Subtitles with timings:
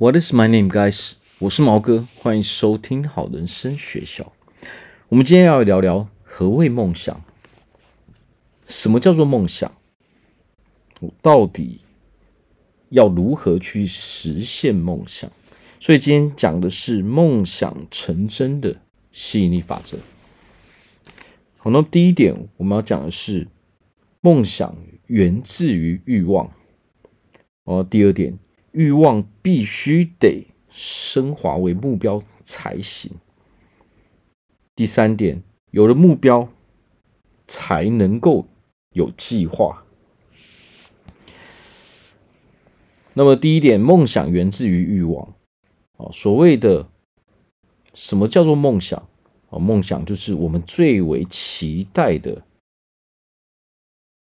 [0.00, 1.14] What is my name, guys？
[1.40, 4.32] 我是毛哥，欢迎收听好人生学校。
[5.08, 7.20] 我们今天要聊聊何谓梦想？
[8.68, 9.74] 什么叫做梦想？
[11.00, 11.80] 我到底
[12.90, 15.32] 要如何去实现梦想？
[15.80, 18.76] 所以今天讲的是梦想成真的
[19.10, 19.98] 吸引力法则。
[21.56, 23.48] 好，那第一点我们要讲的是
[24.20, 24.76] 梦想
[25.08, 26.52] 源自于欲望。
[27.64, 28.38] 哦，第二点，
[28.78, 33.10] 欲望必须得升华为目标才行。
[34.76, 35.42] 第三点，
[35.72, 36.48] 有了目标
[37.48, 38.46] 才能够
[38.92, 39.84] 有计划。
[43.14, 45.34] 那么第一点，梦想源自于欲望。
[45.96, 46.88] 啊，所谓的
[47.94, 49.08] 什么叫做梦想？
[49.50, 52.44] 啊，梦想就是我们最为期待的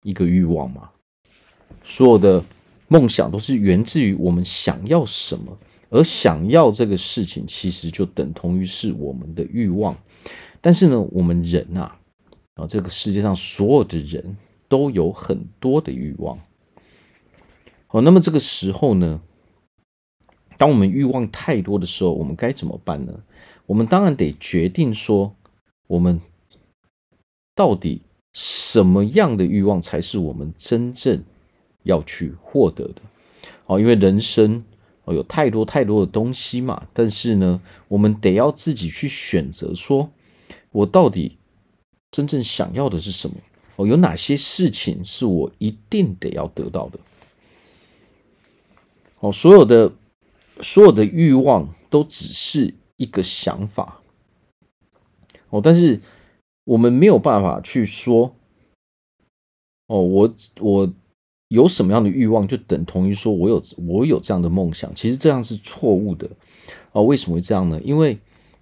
[0.01, 0.91] 一个欲望嘛。
[1.81, 2.43] 所有的
[2.93, 5.57] 梦想都是源自于我们想要什么，
[5.89, 9.97] 而想要这个事情，其实就等同于是我们的欲望。
[10.61, 11.97] 但是呢，我们人啊，
[12.53, 16.37] 啊，这个世界上所有的人都有很多的欲望。
[17.87, 19.19] 好，那么这个时候呢，
[20.59, 23.23] 当我们欲望太多的时候，我们该怎么办呢？
[23.65, 25.33] 我们当然得决定说，
[25.87, 26.21] 我们
[27.55, 31.23] 到底什么样的欲望才是我们真正
[31.83, 33.01] 要去获得的？
[33.65, 34.63] 哦，因为人生
[35.05, 40.09] 哦有太多太多的东西嘛，但是呢，我们得要自己去选择，说
[40.71, 41.37] 我到底
[42.11, 43.37] 真正想要的是什么？
[43.75, 46.99] 哦，有哪些事情是我一定得要得到的？
[49.19, 49.91] 哦，所有的。
[50.61, 54.01] 所有的欲望都只是一个想法，
[55.49, 55.99] 哦，但是
[56.63, 58.35] 我们没有办法去说，
[59.87, 60.93] 哦，我我
[61.53, 64.93] 有什么样的欲望，就等同于说我有我有这样的梦想。
[64.95, 66.27] 其实这样是错误的，
[66.93, 67.79] 哦，为什么会这样呢？
[67.83, 68.17] 因为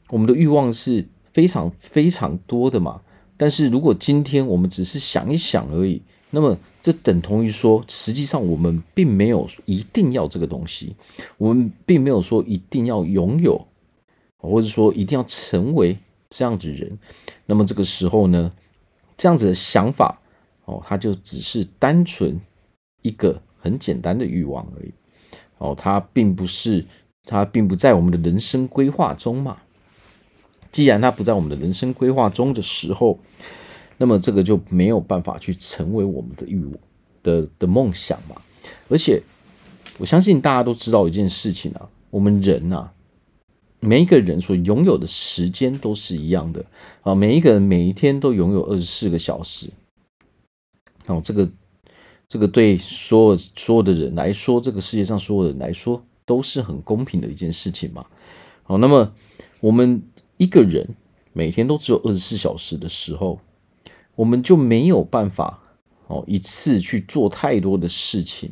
[0.09, 3.01] 我们的欲望是非常非常多的嘛。
[3.37, 6.01] 但是如果今天我们只是想一想而已。
[6.33, 10.95] 那么，这等同于说，实际上我们并没有一定要这个东西，
[11.37, 13.67] 我们并没有说一定要拥有，
[14.37, 15.97] 或者说一定要成为
[16.29, 16.97] 这样子人。
[17.45, 18.49] 那么这个时候呢，
[19.17, 20.21] 这样子的想法
[20.63, 22.39] 哦，它就只是单纯
[23.01, 24.91] 一个很简单的欲望而已。
[25.57, 26.85] 哦，它并不是，
[27.25, 29.57] 它并不在我们的人生规划中嘛。
[30.71, 33.19] 既然它不在我们的人生规划中的时候，
[33.97, 36.73] 那么这个就没有办法去成为我们的欲望
[37.21, 38.41] 的的梦想嘛。
[38.89, 39.21] 而且
[39.97, 42.93] 我相信大家都知道一件事情啊，我们人啊，
[43.81, 46.65] 每一个人所拥有的时间都是一样的
[47.01, 49.69] 啊，每一个人每一天都拥有二十四个小时。
[51.07, 51.49] 哦，这个
[52.31, 58.05] 这个对所有所有的人来说，这个世界上所有人来说都是很公平的一件事情嘛。
[58.63, 59.11] 好，那么
[59.59, 60.01] 我们
[60.37, 60.95] 一个人
[61.33, 63.41] 每天都只有二十四小时的时候。
[64.15, 65.59] 我们就没有办法
[66.07, 68.51] 哦，一次去做太多的事情。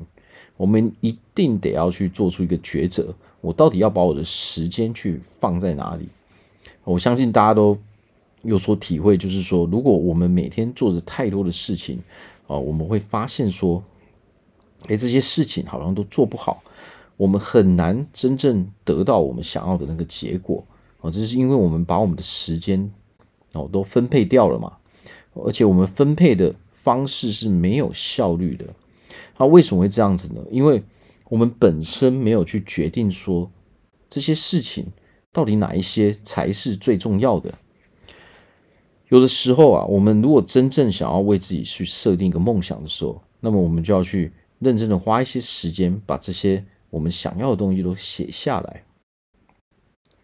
[0.57, 6.09] 我们一定得要去做出一个抉择：我到底要把我的时间去放在哪里？
[6.83, 7.77] 我相信大家都
[8.41, 11.99] 有所体会，就是说，如果我们每天做着太多的事情，
[12.49, 13.81] 啊，我们会发现说，
[14.87, 16.63] 哎，这些事情好像都做不好，
[17.15, 20.65] 我们很难真正得到我们想要的那个结果。
[20.99, 22.91] 啊，这是因为我们把我们的时间
[23.53, 24.73] 哦都分配掉了嘛。
[25.35, 28.65] 而且我们分配的方式是没有效率的。
[29.37, 30.41] 那为什么会这样子呢？
[30.49, 30.83] 因为
[31.29, 33.49] 我们本身没有去决定说
[34.09, 34.87] 这些事情
[35.31, 37.53] 到底哪一些才是最重要的。
[39.09, 48.83] 有的时候啊，我们如果真正想要为自己去设定一个梦想的时候，那么我们就要去认真的花一些时间，把这些我们想要的东西都写下来。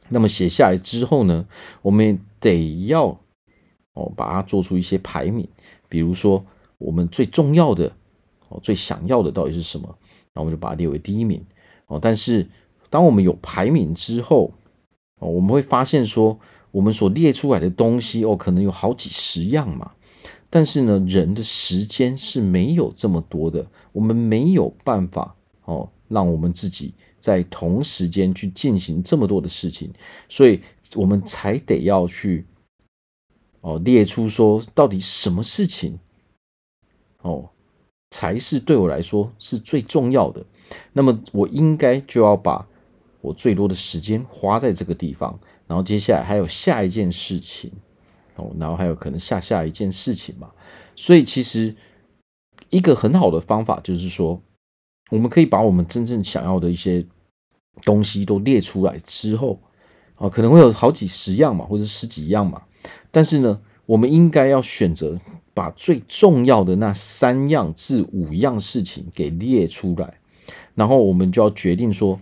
[0.08, 1.46] 那么写下来之后呢，
[1.82, 3.20] 我们得要。
[3.98, 5.48] 哦，把它做出一些排名，
[5.88, 6.46] 比如说
[6.78, 7.90] 我们最重要的，
[8.50, 9.98] 哦，最想要的到底是什么？
[10.34, 11.42] 那我们就把它列为第一名。
[11.88, 12.46] 哦，但是
[12.90, 14.52] 当我们有排名之后，
[15.22, 16.38] 哦，我们会发现说，
[16.76, 19.94] 我们所列出来的东西，哦，可能有好几十样嘛。
[20.50, 29.90] 但是呢，人的时间是没有这么多的，我们没有办法，哦，让我们自己在同时间去进行这么多的事情，
[30.28, 30.60] 所以
[30.96, 32.46] 我们才得要去。
[33.62, 35.98] 哦，列出说到底什么事情，
[37.22, 37.50] 哦，
[38.12, 40.46] 才是对我来说是最重要的。
[40.92, 42.68] 那么我应该就要把
[43.22, 47.72] 我最多的时间花在这个地方，然后接下来还有下一件事情，
[48.36, 50.52] 哦，然后还有可能下下一件事情嘛。
[50.96, 51.76] 所以其实
[52.70, 54.42] 一个很好的方法就是说，
[55.10, 57.06] 我们可以把我们真正想要的一些
[57.84, 59.60] 东西都列出来之后，
[60.16, 62.62] 啊，可能会有好几十样嘛，或者十几样嘛。
[63.12, 65.20] 但是呢，我们应该要选择
[65.54, 70.20] 把最重要的那三样至五样事情给列出来，
[70.76, 72.20] 然后我们就要决定说，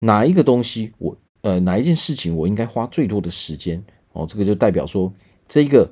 [0.00, 1.16] 哪一个东西我
[1.46, 3.80] 呃哪一件事情我应该花最多的时间
[4.14, 4.26] 哦。
[4.28, 5.12] 这个就代表说，
[5.48, 5.88] 这一个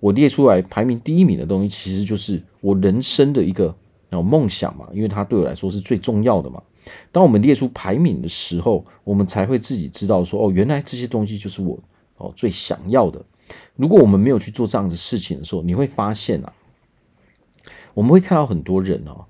[0.00, 3.72] 我列出来排名第一名的东西，其实就是我人生的一个
[4.10, 6.60] 梦想嘛，因为它对我来说是最重要的嘛。
[7.12, 11.78] 当我们列出排名的时候，我们才会自己知道说，哦，原来这些东西就是我
[12.16, 13.24] 哦最想要的。
[13.76, 16.52] 如果我们没有去做这样的事情的时候，你会发现啊，
[17.94, 19.24] 我们会看到很多人哦，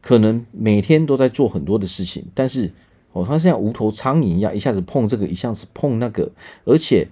[0.00, 2.72] 可能每天都在做很多的事情，但是
[3.12, 6.30] 哦，他像无头苍蝇一样，一下子碰这个，一下子碰那个，
[6.64, 7.08] 而且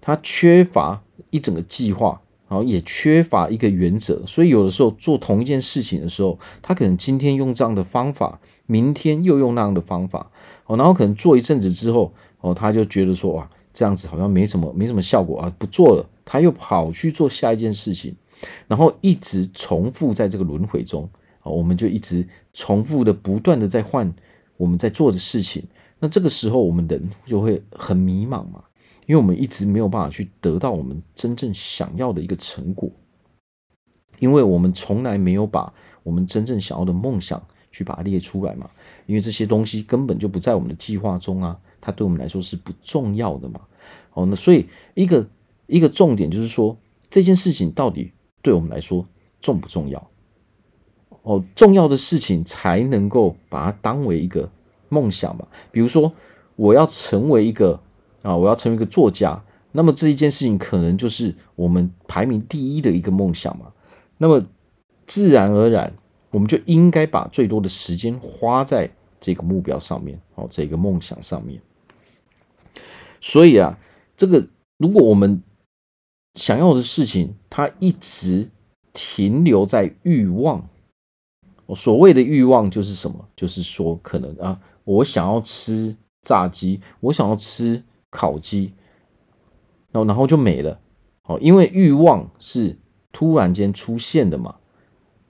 [0.00, 2.20] 他缺乏一整个计划。
[2.48, 10.30] 然后也缺乏一个原则，所以有的时候做同一件事情的时候，他可能今天用这样的方法，明天又用那样的方法，
[10.66, 12.12] 哦，然后可能做一阵子之后，
[12.42, 18.14] 哦，他就觉得说，哇，这样子好像没什么，没什么效果啊，不做了，他又跑去做下一件事情，
[18.68, 21.08] 然后一直重复在这个轮回中，
[21.40, 24.12] 啊，我们就一直重复的不断的在换
[24.56, 25.64] 我们在做的事情，
[25.98, 28.64] 那这个时候我们人就会很迷茫嘛。
[29.06, 32.88] 因为我们一直没有办法去得到我们真正想要的一个成果，
[34.20, 38.70] 因为我们从来没有把我们真正想要的梦想去把它列出来嘛。
[39.06, 43.62] 因为这些东西根本就不在我们的计划中啊，它对我们来说是不重要的嘛。
[44.14, 45.28] 哦，那所以一个
[45.66, 46.78] 一个重点就是说，
[47.10, 49.04] 这件事情到底对我们来说
[49.40, 50.10] 重不重要？
[51.22, 54.50] 哦，重要的事情才能够把它当为一个
[54.88, 55.46] 梦想嘛。
[55.70, 56.12] 比如说，
[56.56, 57.80] 我要成为一个。
[58.22, 59.42] 啊，我要成为一个作家，
[59.72, 63.72] 那么这一件事情可能就是我们排名第一的一个梦想嘛。
[64.16, 64.46] 那么
[65.08, 65.92] 自然而然，
[66.30, 68.88] 我们就应该把最多的时间花在
[69.20, 71.60] 这个目标上面，哦，这个梦想上面。
[73.20, 73.76] 所以啊，
[74.16, 74.46] 这个
[74.78, 75.42] 如果我们
[76.36, 78.48] 想要的事情，它一直
[78.92, 80.68] 停留在欲望，
[81.74, 83.24] 所谓的欲望就是什么？
[83.36, 87.82] 就是说，可能啊，我想要吃炸鸡，我想要吃。
[88.14, 88.74] 烤鸡，
[89.90, 90.78] 然后然后就没了，
[91.24, 92.76] 哦，因为欲望是
[93.10, 94.56] 突然间出现的嘛，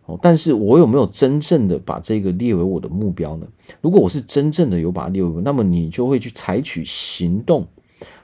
[0.04, 3.46] 哦，但是我有没有真正的把这个列为我的目标呢？
[3.80, 7.68] 如果我是真正的有把它列为，那么你就会去采取行动，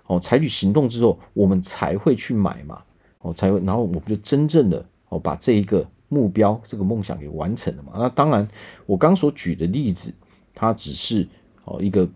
[0.09, 2.83] 哦，采取行动之后，我们才会去买嘛，
[3.21, 7.93] 哦，才会，然后我们就真正的哦把这一个目标、这个梦想给完成了嘛。
[7.97, 8.49] 那当然，
[8.87, 10.15] 我刚所举的例子，
[10.55, 11.29] 它只是
[11.65, 12.09] 哦一个。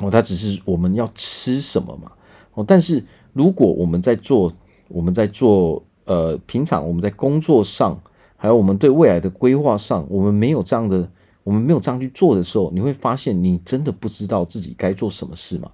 [0.00, 2.12] 哦，它只是我们要吃什么嘛？
[2.54, 4.52] 哦，但是如果我们在做，
[4.86, 8.00] 我们在做，呃，平常我们在工作上，
[8.36, 11.10] 还有我们对未来的规划上，我们没有这样的，
[11.42, 15.68] 我们没有这样去做的时候，你会发现你真的不知道自己该做什么事嘛？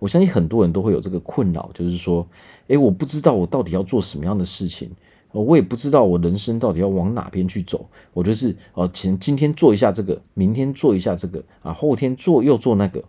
[0.00, 2.26] 我相信很多人都会有这个困扰，就是说，
[2.66, 4.90] 诶，我不知道我到底要做什么样的事情，
[5.32, 13.04] 我也不知道我人生到底要往哪边去走，我就是，哦，前今天做一下这个，明天做一下这个，啊，后天做又做那个。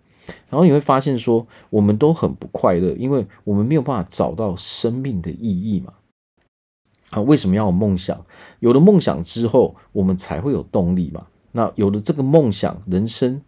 [0.49, 5.93] 然后你会发现说，我们都很不快乐，因为我们没有办法找到生命的意义嘛。
[7.09, 8.25] 啊，为什么要有梦想？
[8.59, 11.25] 有了梦想之后，我们才会有动力嘛。
[11.51, 13.41] 那有了这个梦想，人生，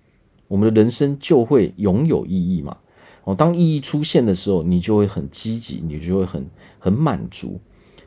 [0.48, 2.78] 我们的人生就会拥有意义嘛。
[3.26, 6.48] 哦，当意义出现的时候，你就会很积极，你就会很
[6.80, 7.60] 很满足。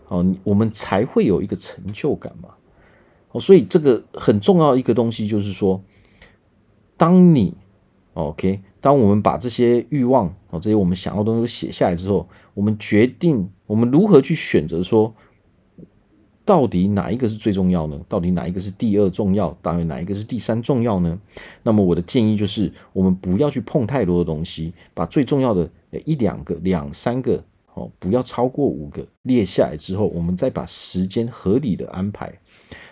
[0.08, 2.50] 哦，我们才会有一个成就感嘛。
[3.32, 5.82] 哦，所以这个很重要一个东西就是说，
[6.96, 7.54] 当你
[8.14, 15.12] OK，当我们把这些欲望哦，这些我们想要的东西写下来之后，我们决定我们如何去选择，说
[16.44, 17.99] 到底哪一个是最重要呢？
[18.08, 19.56] 到底哪一个是第二重要？
[19.62, 21.18] 当然哪一个是第三重要呢？
[21.62, 25.68] 那么我的建议就是，我们不要去碰太多的东西，把最重要的
[26.04, 27.42] 一两个、两三个
[27.75, 32.33] 哦，不要超过五个列下来之后，我们再把时间合理的安排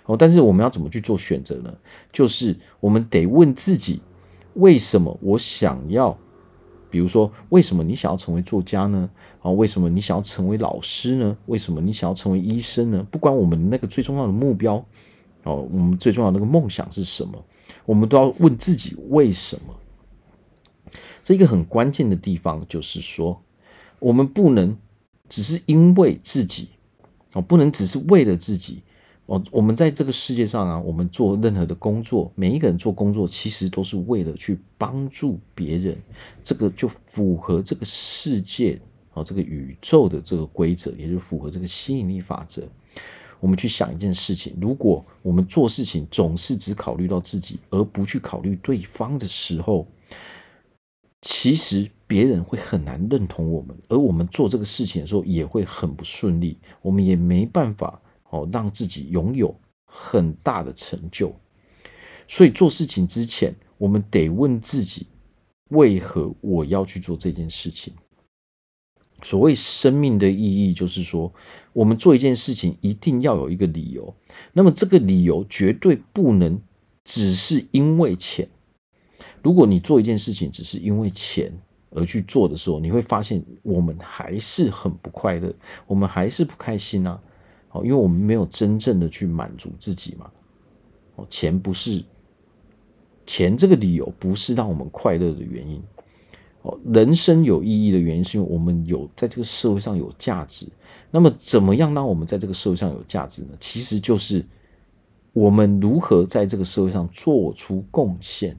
[0.05, 0.17] 哦。
[0.17, 1.75] 但是我们要怎么去做选择呢？
[2.12, 4.01] 就是我们得问自己。
[4.55, 6.15] 为什么我想要？
[6.91, 9.09] 比如说，为什么你想要成为作家呢？
[9.41, 11.35] 啊，为什么你想要成为老师呢？
[11.47, 13.07] 为什么你想要成为医生呢？
[13.11, 14.75] 不管我们那个最重要的目标，
[15.45, 17.43] 哦，我们最重要的那个梦想是什么，
[17.87, 19.75] 我们都要问自己为什么。
[21.25, 23.41] 这一个很关键的地方就是说，
[24.03, 24.77] 我们不能
[25.29, 26.69] 只是因为自己，
[27.33, 28.83] 哦，不能只是为了自己。
[29.27, 35.97] 哦，我们在这个世界上啊，我们做任何的工作，每一个人做工作，其实都是为了去帮助别人，
[36.43, 38.77] 这个就符合这个世界
[39.15, 42.65] 哦，这个宇宙的这个规则，也就符合这个吸引力法则。
[43.39, 49.87] 我们去想一件事情，如果我们做事情总是只考虑到自己，而不去考虑对方的时候，
[51.23, 61.35] 其实别人会很难认同我们，而我们做这个事情的时候也会很不顺利，我们也没办法哦让自己拥有很大的成就。
[62.28, 65.07] 所以做事情之前，我们得问自己：
[65.71, 67.95] 为何我要去做这件事情？
[69.23, 71.33] 所谓生命的意义，就是说，
[71.73, 74.14] 我们做一件事情一定要有一个理由。
[74.52, 76.61] 那么，这个理由绝对不能
[77.04, 78.47] 只是因为钱。
[79.42, 81.50] 如果你做一件事情只是因为钱
[81.95, 85.53] 而去做的时候，你会发现我们还是很不快乐，
[85.87, 87.21] 我们还是不开心啊！
[87.71, 90.31] 哦，因为我们没有真正的去满足自己嘛。
[91.17, 92.05] 哦，钱不是
[93.27, 95.83] 钱这个理由，不是让我们快乐的原因。
[96.63, 100.67] 哦，人生有意义的原因是因为我们有在这个社会上有价值。
[101.11, 103.49] 那么，怎么样让我们在这个社会上有价值呢？
[103.61, 104.45] 其实就是
[105.33, 108.57] 我们如何在这个社会上做出贡献。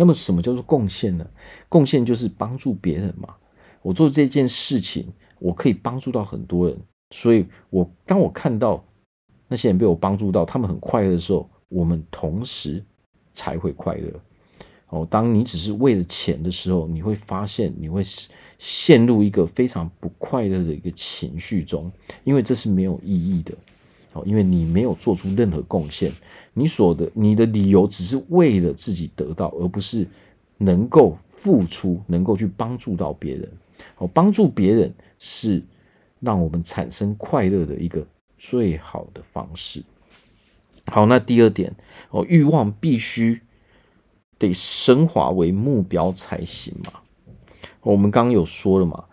[0.00, 1.28] 那么，什么叫做贡献呢？
[1.68, 3.34] 贡献就是帮助别人嘛。
[3.82, 5.08] 我做这件事情，
[5.40, 6.78] 我可以帮助到很多人，
[7.10, 8.84] 所以我当我看到
[9.48, 12.84] 那些人被我帮助到，他们很快乐的时候，我们同时
[13.34, 14.08] 才会快乐。
[14.90, 18.04] 哦，当你只是为了钱的时候，你会发现你会
[18.60, 21.90] 陷入一个非常不快乐的一个情绪中，
[22.22, 23.52] 因为这是没有意义的。
[24.14, 26.10] 哦，因为你没有做出任何贡献，
[26.58, 30.06] 你所的你的理由只是为了自己得到，而不是
[30.56, 33.48] 能够付出，能够去帮助到别人。
[33.98, 35.62] 哦，帮助别人是
[36.20, 39.84] 让我们产生快乐的一个最好的方式。
[40.86, 41.74] 好，那第二点，
[42.10, 43.40] 哦，欲望必须。
[44.40, 47.00] 得升华为目标才行嘛。
[47.82, 49.06] 我们刚刚有说了嘛，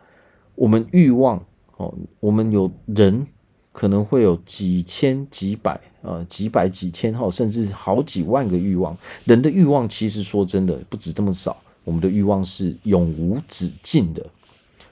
[0.54, 1.44] 我们欲望
[1.78, 3.26] 哦，我们有人
[3.72, 8.96] 可能会有几千、几百呃几百、几千号，甚至好几万个欲望。
[9.26, 14.26] 人的欲望其实说真的不止这么少，我们的欲望是永无止境的。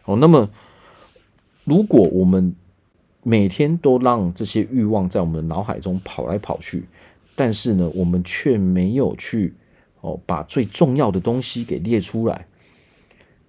[0.05, 0.50] 哦，那么
[1.63, 2.55] 如果我们
[3.22, 6.86] 每天都让这些欲望在我们的脑海中跑来跑去，
[7.36, 9.53] 但是呢，我们却没有去。
[10.05, 12.46] 哦，把最重要的东西给列出来，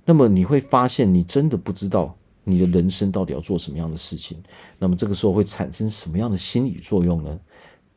[0.05, 4.39] 那么你会发现，你真的不知道你的人生到底要做什么样的事情。
[4.79, 7.41] 那么这个时候会产生什么样的心理作用呢？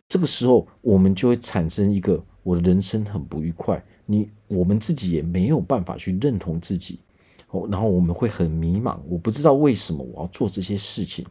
[0.10, 7.00] 这个时候我们就会产生一个我的人生很不愉快，你我们自己也没有办法去认同自己，
[7.50, 11.26] 哦，然后我们会很迷茫，我不知道为什么我要做这些事情。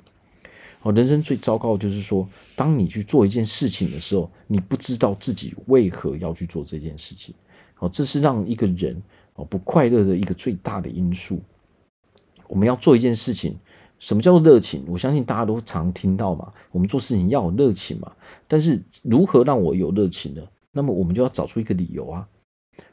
[0.83, 7.35] 哦，人生最糟糕的就是说，当你去做一件事情的时候，你不知道自己为何要去做这件事情。
[7.79, 9.03] 哦，这是让一个人
[9.35, 11.41] 哦不快乐的一个最大的因素。
[12.47, 13.57] 我们要做一件事情，
[13.99, 14.85] 什么叫做热情？
[14.89, 18.13] 我相信大家都常听到嘛，我们做事情要有热情嘛。
[18.47, 20.43] 但是如何让我有热情呢？
[20.73, 22.29] 那么我们就要找出一个理由啊。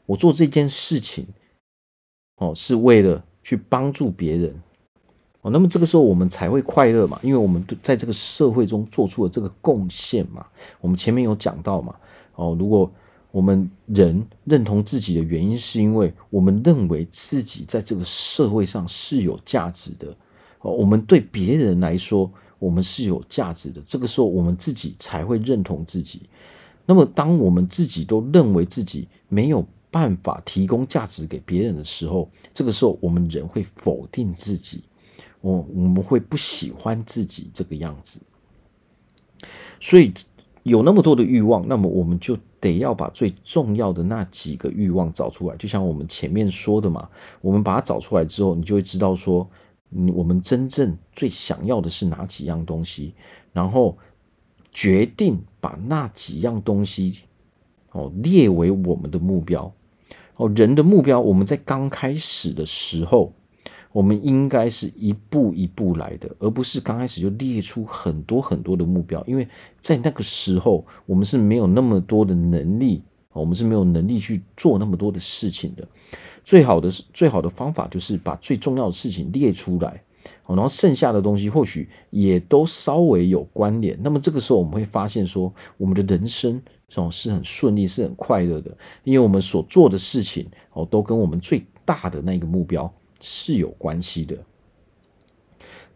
[0.06, 1.26] 我做这件事情，
[2.36, 4.54] 哦，是为了去帮助别人。
[5.42, 10.46] 哦，那么这个时候我们才会快乐嘛，因为我们在这个社会中做出了这个贡献嘛。
[10.80, 11.94] 我们前面有讲到嘛，
[12.34, 12.90] 哦，如果
[13.30, 20.16] 我们人认同自己的原因，是因为我们认为自己在这个社会上是有价值的。
[20.64, 23.82] 哦，我们对别人来说，我们是有价值的。
[23.86, 26.22] 这个时候，我们自己才会认同自己。
[26.86, 34.82] 那么，当我们自己都认为自己没有办法提供价值给别人的时候，这个时候，我们人会否定自己。
[35.42, 38.18] 我我们会不喜欢自己这个样子，
[39.78, 40.10] 所以
[40.62, 45.56] 有那么多的欲望，那么我们就得要把最重要的那几个欲望找出来。
[45.56, 47.06] 就像我们前面说的嘛，
[47.42, 49.46] 我们把它找出来之后，你就会知道说，
[50.14, 53.14] 我们真正最想要的是哪几样东西，
[53.52, 53.96] 然后
[54.72, 57.20] 决定把那几样东西
[57.92, 59.72] 哦列为我们的目标。
[60.36, 63.32] 哦，人的目标，我们在刚开始的时候。
[63.92, 69.46] 我们应该是一步一步来的，而不是刚开始就列出很多很多的目标，因为
[69.80, 75.86] 在那个时候我们是没有那么多的能力，我们是没有能力去做那么多的事情的。
[76.44, 80.02] 最好的最好的方法就是把最重要的事情列出来，
[80.46, 83.98] 然后剩下的东西或许也都稍微有关联。
[84.02, 86.62] 那么这个时候我们会发现说，我们的人生
[86.94, 92.92] 哦是很顺利，是很快乐的，因为我们所做的事情哦都跟我们最大的那个目标。
[93.26, 94.36] 是有关系的。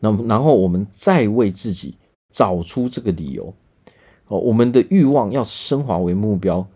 [0.01, 1.95] 那么，然后我们再为自己
[2.33, 3.53] 找出这个理由。
[4.29, 6.67] 哦，我们的欲望要升华为目标，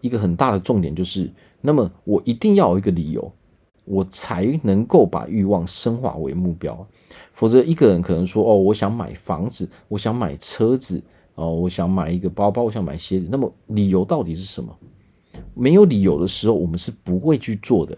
[0.00, 3.32] 一个很大的重点就是，那么我一定要有一个理由，
[3.84, 6.86] 我才能够把欲望升华为目标。
[7.32, 11.02] 否则，一个人可能说：“哦，我想买房子，我想买车子，
[11.34, 14.76] 哦，我想买一个包包，我想买鞋子。”那么，理由到底是什么？
[15.54, 17.96] 没有理由的时候，我们是不会去做的。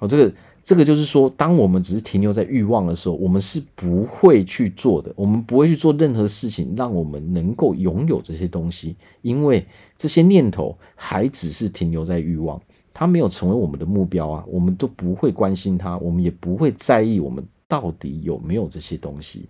[0.00, 0.32] 哦，这个。
[0.66, 5.12] 这个就是说，当我们只是停留在欲望的时候，我们是不会去做的。
[5.14, 9.64] 我们不会去做任何事情，让我们能够拥有这些东西，因为
[9.96, 12.60] 这些念头还只是停留在欲望，
[12.92, 14.44] 它没有成为我们的目标啊。
[14.48, 19.48] 我们都不会关心它，我们也不会在意我们到底有没有这些东西。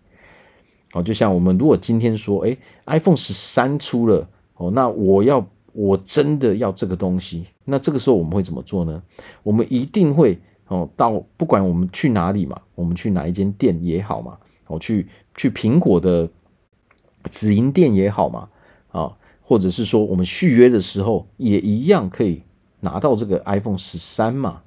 [0.92, 2.54] 哦，就像我们如果今天说，哎
[2.84, 9.02] ，iPhone 十三出了，哦，那我要我真的要这个东西，那这个时候我们会怎么做呢？
[9.42, 10.38] 我们一定会。
[10.68, 15.06] 哦，到不管我们去哪里嘛，我们去哪一间店也好嘛，哦，去
[15.36, 16.28] 去苹果的
[17.30, 18.48] 直营店也好嘛，
[18.90, 22.42] 啊，或者是说我们续约的时候也一样可以
[22.80, 24.62] 拿到这个 iPhone 十三嘛，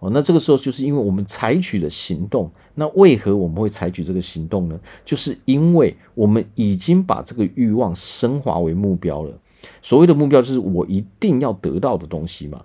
[0.00, 4.80] 哦，那这个时候就是因为我们采取了行动，那为何我们会采取这个行动呢？
[5.04, 9.38] 就是因为我们已经把这个欲望升华为目标了。
[9.80, 12.64] 所谓的目标就是我一定要得到的东西嘛。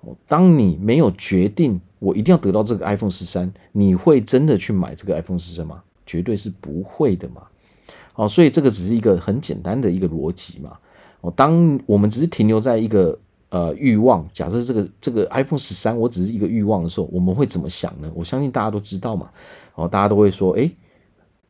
[0.00, 1.82] 哦，当你没有决定。
[2.04, 5.82] 我一定要得到这个 iPhone 十三，你会真的去买这个 iPhone 十三吗？
[6.04, 7.42] 绝对是不会的嘛。
[8.14, 10.76] 哦，所以这个只是一个很简单的一个逻辑嘛。
[11.22, 13.18] 哦，当我们只是停留在一个
[13.48, 18.12] 呃欲望，假设这个这个 iPhone 十三我只是一个欲望的时候，我们会怎么想呢？
[18.14, 19.30] 我相信大家都知道嘛。
[19.74, 20.70] 哦，大家都会说，哎，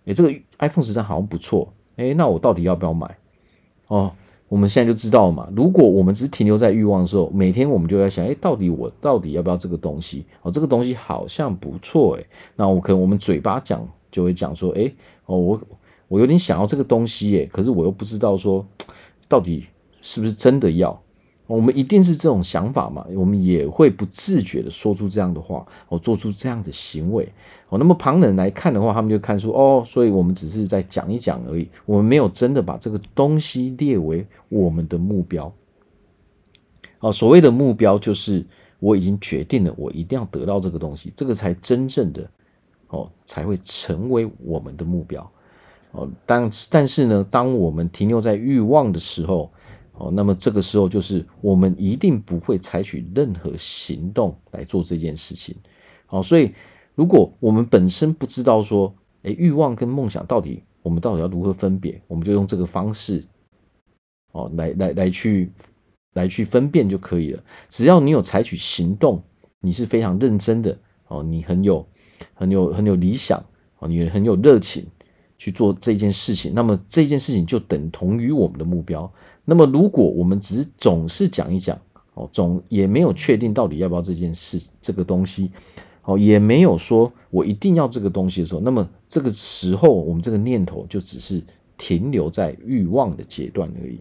[0.06, 3.18] 哎，这个 iPhone 十三好像不错，哎，那我到底要不要买？
[3.88, 4.12] 哦。
[4.49, 5.49] 我们现在就知道嘛。
[5.57, 10.25] 如果我们只是停留在欲望的时候，每天我们就在想，哎，到底我到底要不要这个东西？
[10.43, 12.25] 哦，这个东西好像不错，哎，
[12.57, 14.93] 那我可能我们嘴巴讲就会讲说，哎，
[15.27, 15.61] 哦，我
[16.09, 18.65] 我有点想要这个东西，哎，可是我又不知道说
[19.29, 19.67] 到底
[20.03, 21.03] 是不是真的要。
[21.47, 27.29] 我们一定是这种想法嘛，我们也会不自觉的说出这样的话，哦，做出这样的行为，
[27.69, 35.53] 哦，那么旁人来看的话，他们就看出哦，所以我们只是在讲一讲而已，我们没有真的把这个东西列为我们的目标。
[37.01, 38.43] 哦，所谓的目标就是
[38.79, 42.26] 我已经决定了，我一定要得到这个东西，这个才真正的
[42.89, 45.30] 哦，才会成为我们的目标。
[45.93, 49.50] 哦，但但是呢，当我们停留在欲望的时候，
[49.97, 55.54] 哦，那么这个时候就是我们一定不会采取任何行动来做这件事情。
[56.07, 56.52] 好，所以
[56.95, 63.25] 如果我们本身不知道说，哎，欲望跟梦想到底我们到底要如何分别，我们就用这个方式，
[64.33, 65.52] 哦，来来来去
[66.15, 67.43] 来去分辨就可以了。
[67.71, 69.23] 只要你有采取行动，
[69.61, 70.76] 你是非常认真的，
[71.07, 71.87] 哦，你很有
[72.35, 73.43] 很有很有理想，
[73.78, 74.85] 哦，你很有热情
[75.39, 79.11] 去做这件事情，那么这件事情就等同于我们的目标。
[79.45, 81.78] 那么，如果我们只是总是讲一讲，
[82.15, 85.50] 哦，总也没有确定到底要不要这件事，这个东西，
[86.04, 91.43] 哦，也没有说我一定要这个东西的时候，那么这个时候，我们这个念头就只是
[91.76, 93.99] 停留在欲望的阶段而已。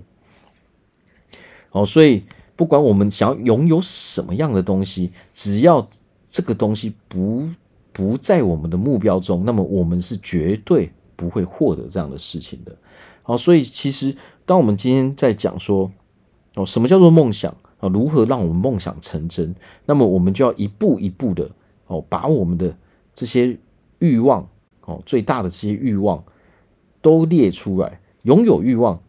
[1.71, 2.23] 哦，所以
[2.55, 5.87] 不管我们想要拥有什么样的东西，只要
[6.29, 7.49] 这个东西不
[7.91, 12.75] 不在我们的目标中，那么我们是绝对不会获得这样的事情的。
[13.23, 15.91] 好，所以其实当我们今天在讲说，
[16.55, 17.87] 哦，什么叫做梦想啊？
[17.87, 19.55] 如何让我们梦想成真？
[19.85, 21.49] 那么我们就要一步一步的
[21.87, 22.75] 哦，把我们的
[23.15, 23.57] 这些
[23.99, 24.47] 欲望
[24.81, 26.23] 哦，最大的这些欲望
[27.01, 28.01] 都列出来。
[28.23, 29.01] 拥有欲望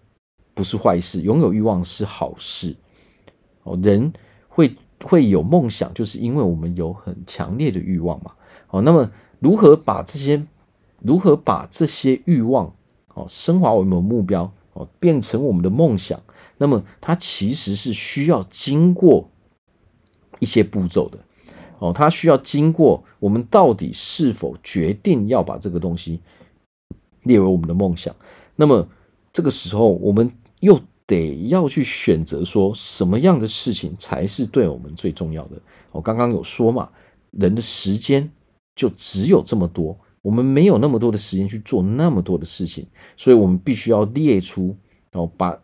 [0.55, 2.77] 不是坏事，拥有欲望是好事。
[3.65, 4.13] 哦，人
[4.49, 8.33] 会会有梦想，就是因为我们有很强烈的欲望嘛。
[8.71, 10.45] 哦，那么如何把这些
[11.01, 12.73] 如何把这些欲望
[13.15, 16.23] 哦，升华为我们的目标哦，变成我们的梦想。
[16.59, 19.29] 那么它其实是需要经过
[20.39, 21.19] 一些步骤的
[21.81, 26.21] 哦，它需要经过我们到底是否决定要把这个东西
[27.23, 28.15] 列为我们的梦想。
[28.55, 28.89] 那么
[29.33, 35.61] 这个时候，我们又得要去选择说什么样的事情才是对我们最重要的。
[35.91, 36.89] 我刚刚有说嘛，
[37.33, 38.31] 人的时间
[38.77, 39.99] 就只有这么多。
[40.25, 44.75] 我们没有那么多的时间去做那么多的事情，所以我们必须要列出，
[45.13, 45.55] 然后把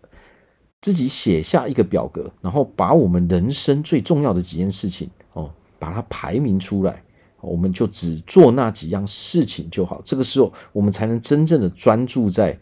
[0.82, 7.02] 自己写下一个表格，然后把我们人生最重要的几件事情哦，把它排名出来，
[7.40, 10.02] 我们就只做那几样事情就好。
[10.04, 12.58] 这个时候，我们才能真正的专注在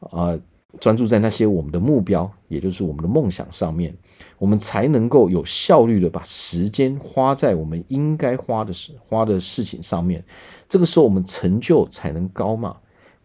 [0.00, 0.36] 啊。
[0.80, 3.96] 专注在那些我们的目标，也就是我们的梦想上面，
[4.38, 10.22] 我们才能够有效率的把时间花在我们应该花的事花的事情上面。
[10.68, 12.76] 这个时候，我们成就才能高嘛。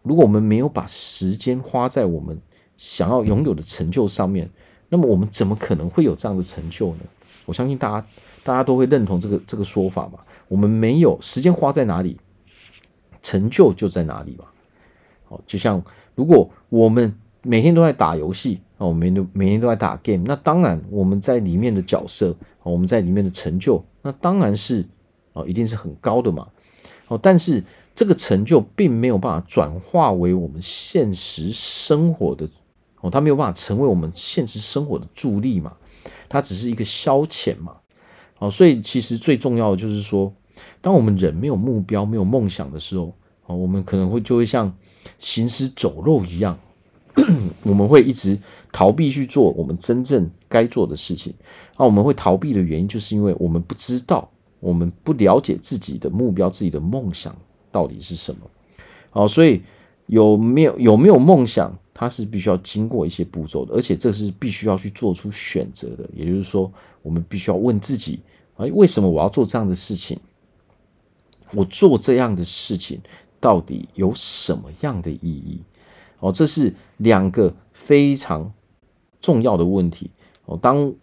[0.02, 2.40] 如果我们没有把时间花在我们
[2.78, 4.48] 想要拥有的成就上面，
[4.88, 7.00] 那么我们怎么可能会有这样的成就呢？
[7.44, 8.06] 我相信大家
[8.44, 10.20] 大家都会认同这个这个说法嘛。
[10.48, 12.18] 我们没有时间花在哪里，
[13.22, 14.46] 成就就在哪里嘛。
[15.24, 15.82] 好，就像
[16.14, 24.86] 如果我们每天都在打游戏，哦，每天都每天都在打 game，那当然我们在里面的角色，我们在里面的成就，那当然是
[25.32, 26.48] 哦，一定是很高的嘛。
[27.08, 32.48] 哦，但是这个成就并没有办法转化为我们现实生活的。
[33.00, 35.72] 哦，它没有办法成为我们现实生活的助力嘛，
[36.28, 37.74] 它只是一个消遣嘛。
[38.38, 40.32] 哦，所以其实最重要的就是说，
[40.80, 43.12] 当我们人没有目标、没有梦想的时候，
[43.46, 44.72] 哦，我们可能会就会像
[45.18, 46.56] 行尸走肉一样，
[47.62, 48.38] 我们会一直
[48.72, 51.32] 逃避去做我们真正该做的事情。
[51.78, 54.28] 那我们会逃避的原因，就是因为我们不知道，
[54.60, 57.36] 我们不了解自己的目标、自己的梦想
[57.70, 58.40] 到底是什么。
[59.10, 59.62] 好，所以
[60.06, 61.76] 有没有有没有梦想？
[61.94, 66.08] 它是必须要经过一些步骤的，而且这是必须要去做出选择的。
[66.14, 66.72] 也就是说，
[67.02, 68.18] 我们必须要问自己：
[68.56, 70.18] 哎，为什么我要做这样的事情？
[71.52, 72.98] 我做这样的事情
[73.38, 75.60] 到底有什么样的意义？
[76.22, 78.52] 哦，这是两个非常
[79.20, 80.08] 重要的问题。
[80.44, 80.94] 哦，当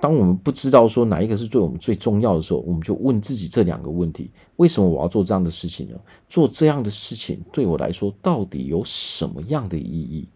[0.00, 5.96] 当我们不知道说哪一个是对我们最重要的时候，我们就问自己这两个问题：为什么我要做这样的事情呢？
[6.30, 10.26] 做这样的事情对我来说到底有什么样的意义？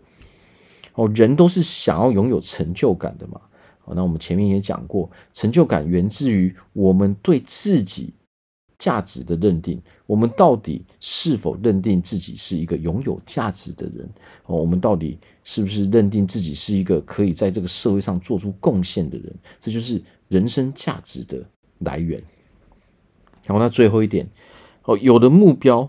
[0.95, 3.41] 哦，人都是想要拥有成就感的嘛。
[3.87, 8.13] 哦，那我们前面也讲过，成就感源自于我们对自己
[8.81, 14.09] 价值的认定，我们到底是否认定自己是一个拥有价值的人？
[14.47, 19.33] 哦，我们到底是不是认定自己是一个可以在这个社会上做出贡献的人？
[19.61, 21.45] 这就是人生价值的
[21.81, 22.19] 来源。
[23.45, 24.27] 然后，那最后一点，
[24.85, 25.87] 哦，有了目标，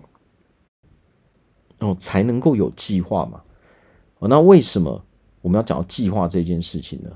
[1.80, 3.41] 哦，才能够有计划嘛。
[4.19, 5.01] 哦，那为什么
[5.41, 7.10] 我们要讲到计划这件事情呢？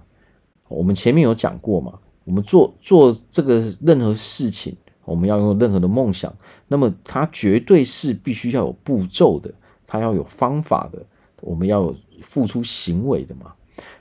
[0.70, 4.74] 我们前面有讲过嘛，我们做做这个任何事情。
[5.06, 6.36] 我们要用任何的梦想，
[6.68, 9.54] 那么它绝对是必须要有步骤的，
[9.86, 11.06] 它要有方法的，
[11.42, 13.54] 我们要有付出行为的嘛。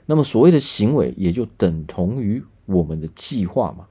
[0.07, 3.85] 那么所谓的行为，也就等同于我们的计划嘛。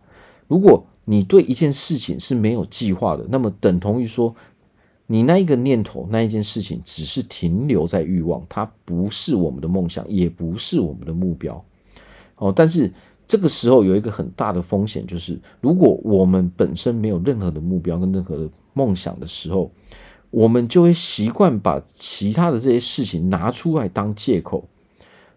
[0.48, 4.35] 如果你对一件事情是没有计划的，那么等同于说，
[5.07, 11.64] 你那一个念头，那一件事情只是停留在欲望，它不是我们的梦想，也不是我们的目标。
[12.37, 12.92] 哦，但是。
[13.35, 19.73] 这个时候有一个很大的风险，就是如果我们本身没有任何的目标跟任何的梦想的时候，
[20.31, 24.68] 我们就会习惯把其他的这些事情拿出来当借口。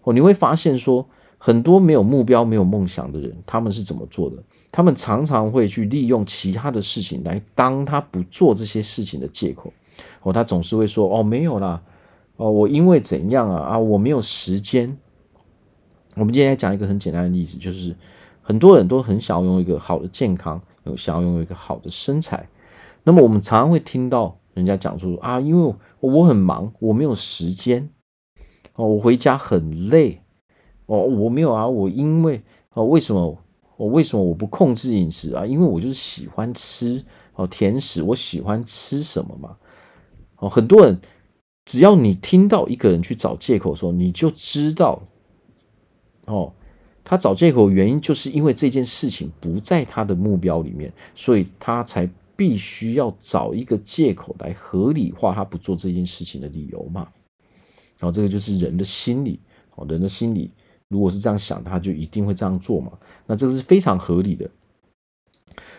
[0.03, 1.03] 哦，你会发现说，
[1.39, 4.35] 很多没有目标、没有梦想的人，他们是怎么做的？
[4.71, 9.73] 他们常常会去利用其他的事情来当他不做这些事情的借口。
[10.21, 11.81] 哦，他总是会说：“哦，没有啦，
[12.35, 13.59] 哦，我因为怎样啊？
[13.69, 14.95] 啊，我没有时间。”
[16.19, 17.95] 我们今天来讲一个很简单的例子，就是
[18.41, 22.49] 很多人都很想要拥有一个好的健康，有想要拥有一个好的身材。
[23.03, 27.87] 那么我们常常会听到人家讲说啊，因为我很忙，我没有时间
[28.73, 30.19] 哦，我回家很累
[30.87, 32.41] 哦，我没有啊，我因为
[32.73, 33.37] 哦，为什么
[33.75, 35.45] 我为什么我不控制饮食啊？
[35.45, 39.55] 因为我就是喜欢吃哦甜食，我喜欢吃什么嘛？
[40.37, 40.99] 哦，很多人
[41.65, 44.99] 只要你听到一个人去找借口的时候，你就知道。
[46.27, 46.53] 哦，
[47.03, 57.07] 他找借口原因就是因为这件事情不在他的目标里面，所以他才必须要找一个借口来合理化他不做这件事情的理由嘛。
[57.97, 59.39] 然后这个就是人的心理，
[59.75, 60.51] 哦，人的心理
[60.89, 62.91] 如果是这样想，他就一定会这样做嘛。
[63.25, 64.49] 那这个是非常合理的。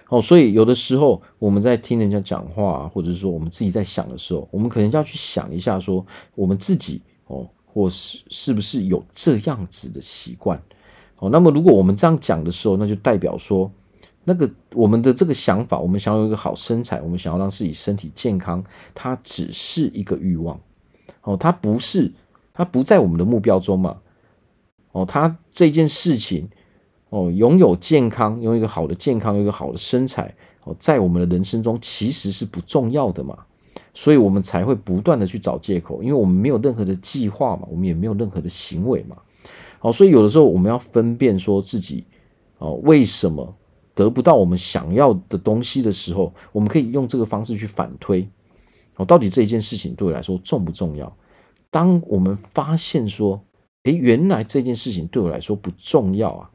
[0.08, 7.46] 哦，所以有的时候我们在听人家讲话，或者是说我们自己在想的时候，我们可能要去想一下，说我们自己哦。
[7.72, 10.60] 或是是不是有这样子的习惯？
[11.18, 13.70] 哦，那么如果我们这样讲的时候，那就代表说，
[14.22, 18.62] 那个我们的这个想法，我们想要有一个好身材，我们想要让自己身体健康，
[18.94, 20.60] 它只是一个欲望，
[21.22, 22.12] 哦，它不是，
[22.54, 23.98] 它不在我们的目标中嘛，
[24.92, 26.48] 哦，它这件事情，
[27.08, 33.38] 哦，拥有健康，拥有一个好的健康，有一个好的身材，哦，在我们的人生中其实是不重要的嘛。
[33.94, 39.16] 所以我们才会不断的去找借口，因为我们没有任何的计划嘛，我们也没有任何的行为嘛。
[39.80, 42.04] 好，所以有的时候我们要分辨说自己，
[42.58, 43.54] 哦，为什么
[43.94, 48.28] 得不到我们想要的东西的时候，我们可以用这个方式去反推，
[48.96, 51.16] 哦，到底这一件事情对我来说重不重要？
[51.70, 53.40] 当我们发现说，
[53.84, 56.50] 诶，原来这件事情对我来说不重要啊，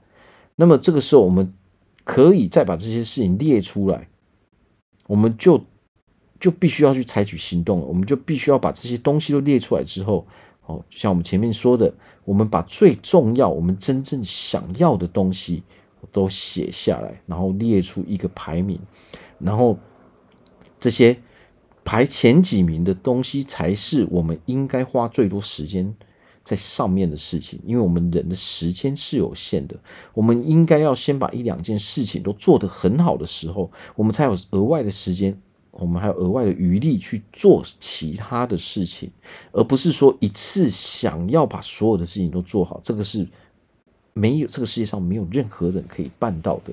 [0.56, 1.54] 那么这个时候我们
[2.04, 4.08] 可以再把这些事情列出来，
[5.08, 5.62] 我们就。
[6.44, 10.28] 就必须要去采取行动了，我们就必须要把这些东西都列出来之后，
[10.66, 11.94] 哦，像我们前面说的，
[12.26, 15.64] 我们把最重要、我们真正想要的东西
[16.12, 18.78] 都写下来，然后列出一个排名，
[19.40, 19.80] 然后
[20.82, 21.18] 这些
[21.86, 25.96] 排前几名的东西才是我们应该花最多时间
[26.44, 29.78] 在上面的事情，因为我们人的时间是有限的，
[30.14, 35.42] 我们应该要先把一两件事情都做得很好的时候，我们才有额外的时间。
[35.76, 39.10] 我们还有额外的余力去做其他的事情，
[39.52, 42.80] 而不是说一次想要把所有的事情都做好。
[42.84, 43.28] 这个是
[44.14, 46.72] 没有，这个世界上没有任何人可以办到的。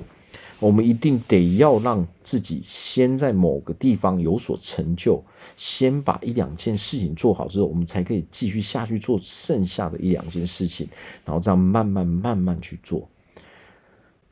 [0.59, 5.25] 我们一定得要让自己先在某个地方有所成就，
[5.57, 10.87] 先把一两件事情做好之后，我们才可以继续下去做剩下的一两件事情，
[11.25, 13.09] 然后这样慢慢慢慢去做。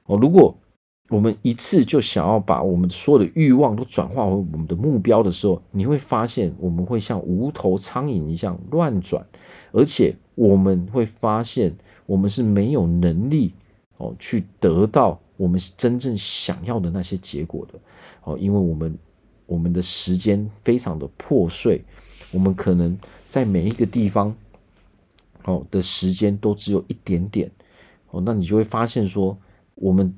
[0.05, 0.55] 哦，如果。
[1.11, 9.27] 我们一次就想要把我们所有的欲望都转化为我们的目标的时候，你会发现我们会像无头苍蝇一样乱转，
[9.73, 13.55] 而且我们会发现我们是没有能力
[13.97, 17.79] 哦去得到我们真正想要的那些结果的
[18.25, 18.99] 哦，因为我们
[19.47, 21.83] 我们的时间非常的破碎，
[22.31, 22.99] 我们可能
[23.31, 24.37] 在每一个地方
[25.45, 27.51] 哦的时间都只有一点点
[28.11, 29.35] 哦，那你就会发现说
[29.75, 30.15] 我们。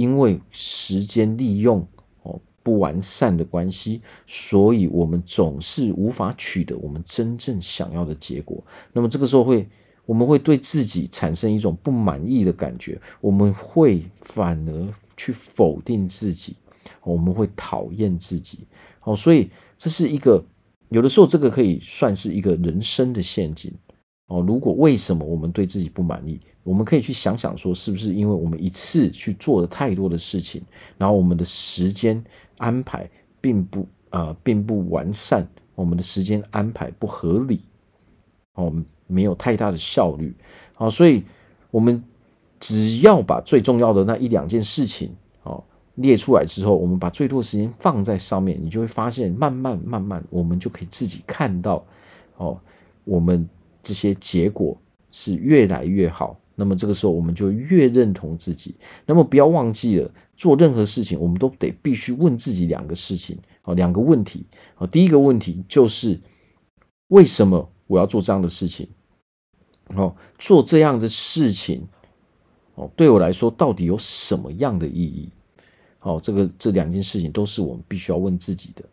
[0.00, 1.86] 因为时间利用
[2.22, 8.64] 哦不完善的关系，所以我们总是无法取得我们真正想要的结果。
[8.94, 9.68] 那么这个时候会，
[10.06, 16.56] 我们会对自己产生一种不满意的感觉，我们会反而去否定自己，
[17.02, 18.60] 我们会讨厌自己。
[19.02, 20.42] 哦，所以这是一个
[20.88, 23.70] 有的时候这个可以算是一个人生的陷阱。
[24.30, 26.40] 哦，如果为什么我们对自己不满意？
[26.62, 30.62] 我们可以去想想，说是不是因为我们一次去做了太多的事情，
[30.96, 32.22] 然后我们的时间
[32.58, 37.60] 安排并不呃并不完善，我们的时间安排不合理，
[38.54, 38.72] 哦，
[39.08, 40.32] 没有太大的效率，
[40.74, 41.24] 好，所以
[41.72, 42.00] 我们
[42.60, 45.10] 只要把最重要的那一两件事情
[45.42, 45.64] 哦
[45.96, 51.84] 列出来之后，我们把最多的时间放在上面，你就会发现，慢慢慢慢，我们就可以自己看到
[52.36, 52.60] 哦，
[53.04, 53.48] 我们
[53.82, 54.76] 这些结果
[55.10, 56.38] 是越来越好。
[56.54, 58.74] 那么这个时候，我们就越认同自己。
[59.06, 64.86] 那么不要忘记了，做任何事情，我们都得必须问自己两个事情啊，两个问题啊。
[64.86, 66.20] 第一个问题就是，
[67.08, 68.86] 为什么我要做这样的事情？
[69.96, 71.88] 哦，做这样的事情，
[72.74, 75.30] 哦，对我来说到底有什么样的意义？
[76.00, 78.84] 哦，这个这两件事情都是我们必须要问自己的。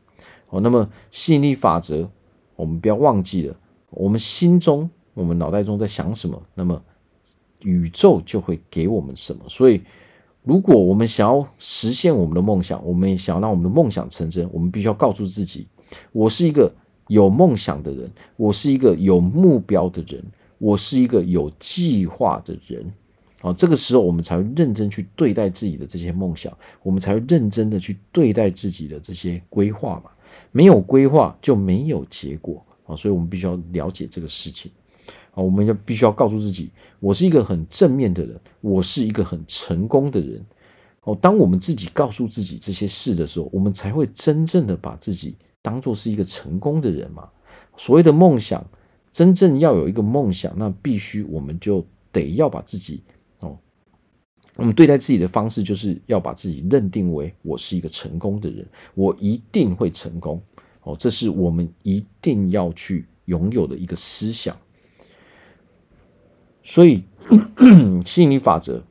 [0.50, 2.10] 哦，那么吸引力法则，
[2.56, 3.56] 我们不要忘记了，
[3.98, 6.42] 我们心中、我们脑袋中在想什么？
[6.54, 6.82] 那么。
[7.62, 9.82] 宇宙就会给我们什么，所以
[10.44, 15.68] 如果我们想要实现我们的梦想，我们也想要让我们的梦想成真，我们必须要告诉自己：
[16.12, 16.72] 我是一个
[17.08, 20.24] 有梦想的人，我是一个有目标的人，
[20.60, 22.94] 我是一个有计划的人。
[23.42, 30.12] 啊，这个时候我们才会认真去对待自己的这些梦想，我们才会认真的去对待自己的这些规划嘛。
[30.52, 34.72] 没有规划就没有结果啊，所以我们必须要了解这个事情。
[35.32, 40.44] 啊我们要必须要告诉自己，我是一个很正面的人，我是一个很成功的人。
[41.04, 47.30] 哦，当我们自己告诉自己这些事的时候，我们才会真正的把自己当做是一个成功的人嘛。
[47.78, 48.66] 所谓的梦想，
[49.14, 53.04] 真正要有一个梦想，那必须我们就得要把自己
[53.40, 53.58] 哦，
[54.56, 60.42] 我们对待自己的方式就是要把自己认定为我是一个成功的人，我一定会成功。
[60.88, 64.56] 哦，这是我们一定要去拥有的一个思想。
[66.64, 67.04] 所以，
[68.06, 68.82] 吸引力法则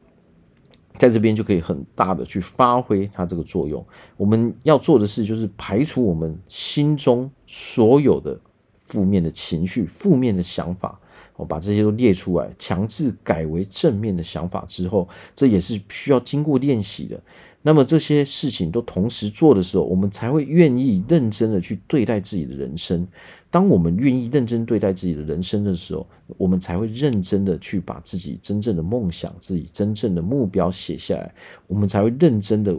[0.98, 3.85] 在这边就可以很大的去发挥它这个作用。
[4.16, 8.38] 我们要做的事就是排除我们心中所有的
[8.87, 10.98] 负面的情绪、负面的想法，
[11.37, 17.18] 我把这些都列出来，强制改为正面的想法之后，这也是需要经过练习的。
[17.66, 23.05] 那么这些事情都同时做的时候，我们才会愿意认真的去对待自己的人生。
[23.50, 26.07] 当我们愿意认真对待自己的人生的时候，
[26.38, 31.35] 我们才会认真的去把自己真正的梦想、自己真正的目标写下来。
[31.66, 32.72] 我们才会认真的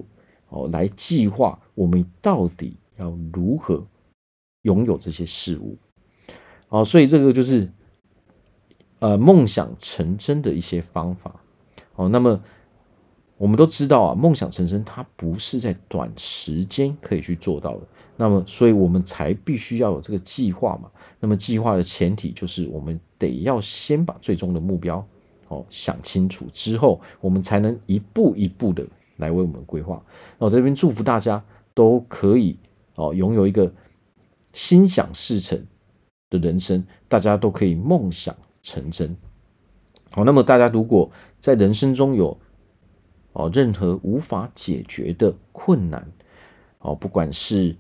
[0.48, 3.86] 哦来计划我们到底要如何
[4.62, 5.78] 拥有这些事物。
[6.70, 7.70] 好，所以这个就是
[9.00, 11.42] 呃梦想成真的一些方法。
[11.98, 12.42] 哦，那么
[13.38, 17.82] 我们都知道啊，梦想成真它不是在短时间可以去做到的。
[18.16, 20.90] 那么，所以我们才必须要有这个计划嘛。
[21.20, 25.06] 那么，计划的前提就是我们得要先把最终的目标
[25.50, 28.84] 哦想清楚之后，我们才能一步一步的
[29.18, 30.04] 来为我们规划。
[30.40, 31.44] 那我这边祝福大家
[31.76, 32.58] 都可以
[32.96, 33.72] 哦拥有一个
[34.52, 35.64] 心想事成
[36.32, 39.16] 的人生，大家都可以梦想成真。
[40.10, 42.36] 好，那么大家如果在人生中有
[43.38, 46.12] 哦任何无法解决的困难，
[46.80, 47.76] 哦，不管是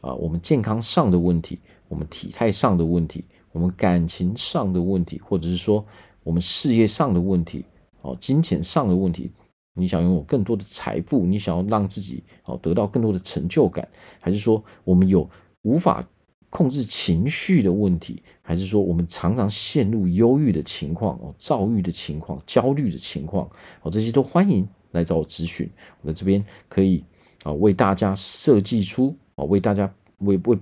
[0.00, 5.84] 啊我们健康上的问题，我们体态上的问题，我们感情上的问题，或者是说
[6.22, 7.64] 我们事业上的问题，
[8.02, 9.32] 哦，金钱上的问题，
[9.74, 13.88] 你想拥有更多的财富，你想要让自己哦得到更多的成就感，
[14.20, 15.28] 还是说我们有
[15.62, 16.06] 无法
[16.50, 23.46] 控制情绪的问题，还是说我们常常陷入忧郁的情况哦，躁郁的情况，焦虑的情况
[23.82, 25.68] 哦，这些都欢迎来找我咨询，
[26.00, 27.04] 我在这边可以
[27.42, 30.58] 啊为大家设计出啊为大家为为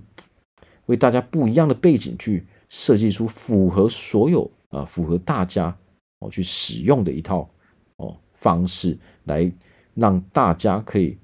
[0.87, 5.73] 为大家不一样的背景去设计出符合所有啊符合大家
[6.19, 7.49] 哦去使用的一套
[7.95, 9.49] 哦方式，来
[9.93, 11.17] 让大家可以。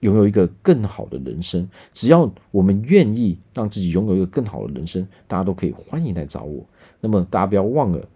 [0.00, 6.64] 拥有一个更好的人生，只要我们愿意让自己拥有一个更好的人生，大家都可以欢迎来找我。
[7.00, 8.08] 那么大家不要忘了，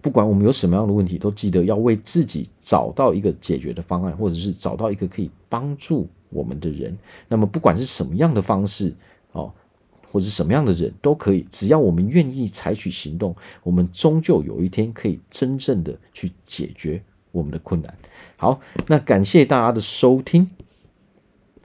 [0.00, 6.96] 不管我们有什么样的问题，都记得要为自己找到一个解决的方案，或者是找到一个可以帮助我们的人。
[7.28, 8.92] 那么不管是什么样的方式
[9.32, 9.52] 哦，
[10.10, 17.94] 或者什么样的人都可以，只要我们愿意采取行动，我们终究有一天可以真正的去解决我们的困难。
[18.36, 20.50] 好，那感谢大家的收听。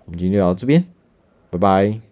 [0.08, 0.86] 我们今天就到这边，
[1.52, 2.07] 拜拜。